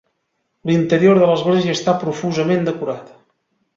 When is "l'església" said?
1.31-1.75